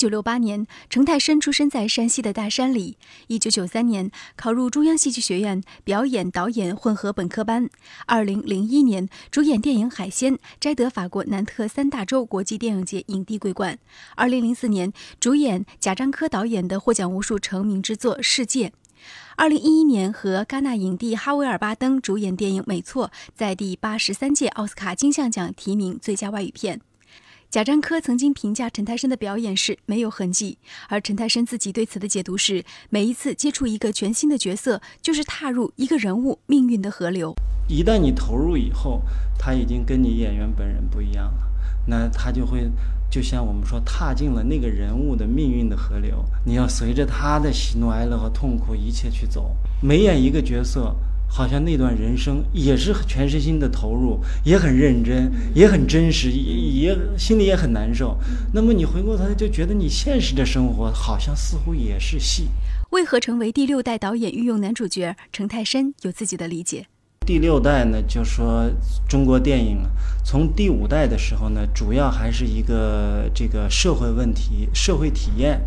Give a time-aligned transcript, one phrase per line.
[0.00, 2.96] 九六八年，程泰深出生在山西的大山里。
[3.26, 7.68] 一九九三年，考入中央戏剧学院表演导演混合本科班。
[8.06, 13.78] 二零零一年，主演电影《海鲜》，摘得法国南特三大洲国际电影节影帝桂冠。
[14.16, 14.90] 二零零四年，
[15.20, 18.68] 主演贾樟柯导演的获奖无数成名之作《世界》。
[19.36, 26.80] 二零一一年，和戛纳影帝哈维尔·巴登主演电影《没错》，在第八十三届奥斯卡金像奖提名最佳外语片。
[27.50, 30.56] 贾樟柯曾经评价陈泰生的表演是没有痕迹，
[30.88, 37.34] 而陈泰生自己对此的解读是：每一次接触一个全新的角色，就是踏入一个人物命运的河流。
[37.66, 39.02] 一旦你投入以后，
[39.36, 41.50] 他已经跟你演员本人不一样了，
[41.88, 42.70] 那他就会
[43.10, 49.56] 就像我们说，踏进了那个人物的命运的河流，你要随着他的喜怒哀乐和痛苦一切去走。
[49.82, 50.94] 每演一个角色。
[51.32, 58.18] 好像那段人生也是全身心的投入，也很认真，也很真实，也也心里也很难受。
[58.52, 62.48] 那么你回过头来就觉得你现实的生活好像似乎也是戏。
[62.90, 65.16] 为何成为第六代导演御用男主角？
[65.32, 66.86] 程泰深有自己的理解。
[67.26, 68.68] 第六代呢，就说
[69.06, 69.86] 中国电影
[70.24, 75.60] 从第五代的时候呢，主要还是一个这个社会问题、社会体验。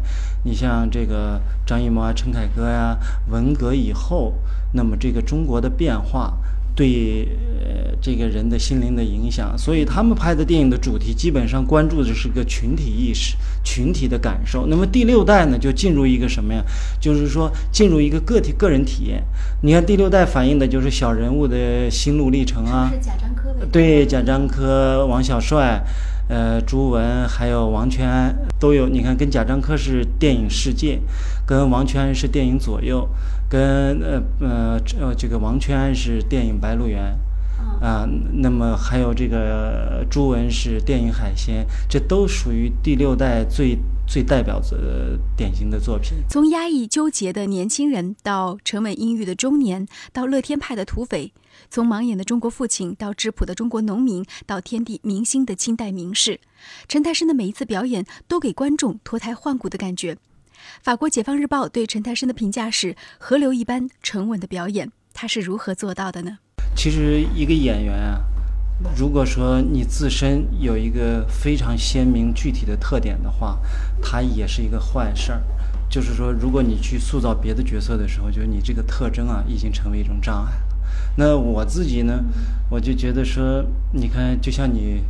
[0.43, 2.97] 你像这个张艺谋啊、陈凯歌呀，
[3.29, 4.33] 文革以后，
[4.73, 6.37] 那么这个中国的变化。
[6.75, 7.27] 对
[7.63, 14.65] 呃这个人的心灵的影响，所以他们拍的电影的主题基本上关注的是个群体意识、群体的感受。
[14.67, 16.63] 那么第六代呢，就进入一个什么呀？
[16.99, 19.23] 就是说进入一个个体个人体验。
[19.61, 22.91] 你看第六代反映的就是小人物的心路历程啊。
[22.91, 25.81] 是贾樟柯对，贾樟柯、王小帅、
[26.27, 28.87] 呃朱文还有王全安都有。
[28.87, 30.99] 你看跟贾樟柯是电影世界，
[31.45, 33.07] 跟王全安是电影左右。
[33.49, 36.99] 跟呃呃呃这个王全安是电影《白鹿原》，
[37.81, 46.13] 啊，那么还有这个朱文是电影《海鲜》，这都属于第六代最最代表的典型的作品。
[46.29, 51.33] 从压抑纠结的年轻人到沉稳阴郁的中年，到乐天派的土匪；
[51.69, 56.39] 从盲眼的中国父亲到质朴的中国农民，到天地明星的清代名士，
[56.87, 60.17] 陈太生的每一次表演都给观众脱胎换骨的感觉。
[60.81, 64.91] 法国《解放日报》对陈太生的评价是：河流一般沉稳的表演。
[65.13, 66.39] 他是如何做到的呢？
[66.75, 68.21] 其实，一个演员啊，
[68.95, 73.59] 如果说你自身有一个非常鲜明具体的特点的话，
[74.01, 75.41] 他也是一个坏事儿。
[75.89, 80.75] 就是说，如果你去塑造别的角色的时候，就是你这个特征啊，已经成为一种障碍了。
[81.17, 82.23] 那我自己呢，
[82.69, 85.01] 我就觉得说，你看，就像你。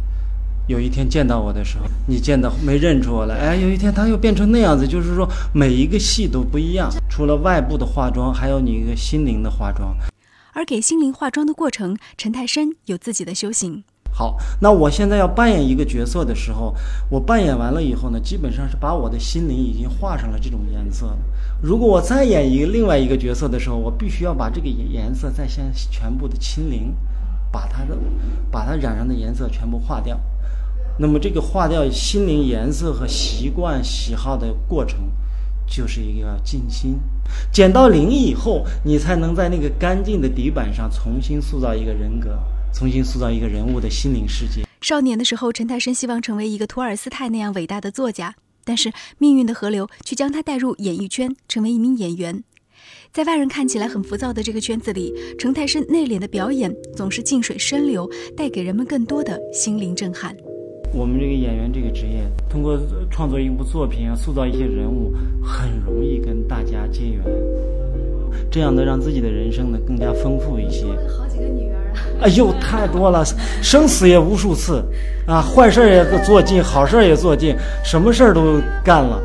[0.65, 3.35] 有一天见到我的时候，你见到没认出我来？
[3.35, 9.93] 哎，有一天他又变成那样子，就是说每一个戏都不一样，除了外部的化妆，还有你一个心灵的化妆。
[10.53, 13.83] 而给心灵化妆的过程，陈太深有自己的修行。
[14.11, 16.75] 好，那我现在要扮演一个角色的时候，
[17.09, 21.17] 我扮演完了以后呢，基本上是把我的心灵已经画上了这种颜色。
[21.61, 26.95] 如果我再演一个另外一个角色的时候，我必须要把这个颜色再先全部的清零，
[27.51, 27.97] 把它的
[28.51, 30.19] 把它染上的颜色全部化掉。
[30.99, 34.99] 那么，这个化掉心灵颜色和习惯喜好的过程，
[35.75, 36.99] 就是一个静心。
[37.51, 42.37] 减到零以后，你才能在那个干净的底板上重新塑造一个人格，
[42.71, 44.63] 重新塑造一个人物的心灵世界。
[44.81, 52.43] 少年的时候，陈太深希望成为一个托尔斯泰那样伟大的作家，但是命运的河流却将他带入演艺圈，成为一名演员。
[53.11, 60.35] 在外人看起来很浮躁的这个圈子里，陈太深内敛的表演总是静水深流，带给人们更多的心灵震撼。
[60.93, 65.11] 我们这个演员这个职业，通过创作一部作品啊，塑造一些人物，
[65.43, 67.23] 很容易跟大家结缘，
[68.51, 70.85] 这样呢，让自己的人生呢更加丰富一些。
[71.17, 72.21] 好几个女儿啊！
[72.21, 73.25] 哎呦，太多了，
[73.63, 74.85] 生死也无数次，
[75.25, 79.19] 啊，坏事也做尽，好事也做尽，什么事儿都干了，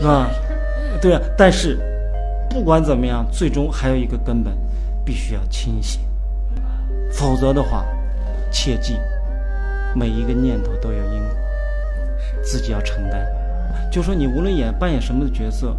[0.00, 0.28] 是吧？
[1.00, 1.78] 对啊，但是
[2.50, 4.52] 不管怎么样，最终还有一个根本，
[5.04, 6.00] 必须要清醒，
[7.12, 7.84] 否则的话，
[8.50, 8.94] 切记。
[9.94, 11.30] 每一个念头都有因果，
[12.42, 13.26] 自己要承担。
[13.90, 15.76] 就说你无论演扮演什么的角色，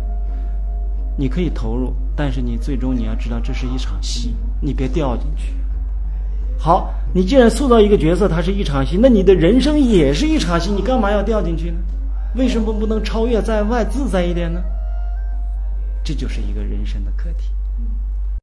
[1.18, 5.54] 你可以投入，但是你最终你要知道这是一场戏，你别掉进去。
[6.58, 11.78] 好，你既然塑造一个角色，它是一场戏，那你的人生也是一场戏，你干嘛要掉进去呢？
[12.36, 14.62] 为什么不能超越在外自在一点呢？
[16.04, 17.50] 这就是一个人生的课题。